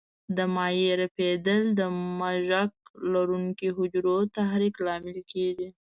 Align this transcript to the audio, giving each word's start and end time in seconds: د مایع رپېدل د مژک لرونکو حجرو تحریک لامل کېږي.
د 0.37 0.39
مایع 0.55 0.91
رپېدل 1.01 1.61
د 1.79 1.81
مژک 2.19 2.71
لرونکو 3.13 3.67
حجرو 3.77 4.17
تحریک 4.37 4.75
لامل 4.85 5.17
کېږي. 5.31 5.69